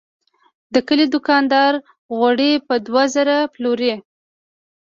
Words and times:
د 0.73 0.75
کلي 0.87 1.05
دوکاندار 1.13 1.73
غوړي 2.15 2.51
په 2.67 2.75
دوه 2.85 3.03
زره 3.15 3.37
پلوري. 3.53 3.93